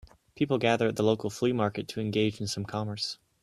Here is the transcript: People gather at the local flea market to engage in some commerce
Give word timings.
People 0.35 0.57
gather 0.57 0.87
at 0.87 0.95
the 0.95 1.03
local 1.03 1.29
flea 1.29 1.51
market 1.53 1.87
to 1.89 2.01
engage 2.01 2.41
in 2.41 2.47
some 2.47 2.65
commerce 2.65 3.19